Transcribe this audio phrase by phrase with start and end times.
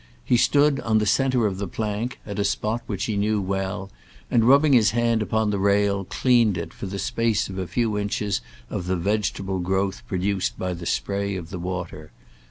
[0.25, 3.91] He stood on the centre of the plank, at a spot which he knew well,
[4.31, 7.99] and rubbing his hand upon the rail, cleansed it for the space of a few
[7.99, 8.41] inches
[8.71, 12.11] of the vegetable growth produced by the spray of the water.